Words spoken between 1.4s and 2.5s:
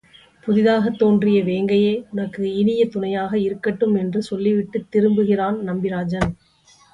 வேங்கையே உனக்கு